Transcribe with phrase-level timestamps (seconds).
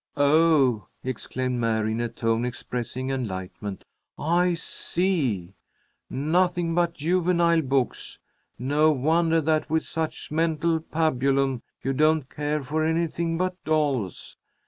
[0.17, 3.85] "Oh!" exclaimed Mary, in a tone expressing enlightenment.
[4.17, 5.53] "I see!
[6.09, 8.17] Nothing but juvenile books!
[8.57, 14.37] No wonder that, with such mental pabulum, you don't care for anything but dolls!